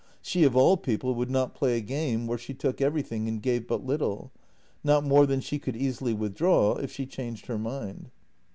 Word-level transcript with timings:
She, 0.23 0.43
of 0.45 0.55
all 0.55 0.77
people, 0.77 1.13
would 1.13 1.29
not 1.29 1.53
play 1.53 1.77
a 1.77 1.79
game 1.79 2.25
where 2.25 2.39
she 2.39 2.55
took 2.55 2.81
everything 2.81 3.27
and 3.27 3.39
gave 3.39 3.67
but 3.67 3.85
little— 3.85 4.31
not 4.83 5.03
more 5.05 5.27
than 5.27 5.41
she 5.41 5.59
could 5.59 5.75
easily 5.75 6.15
withdraw, 6.15 6.73
if 6.77 6.91
she 6.91 7.05
changed 7.05 7.45
her 7.45 7.59
mind. 7.59 8.09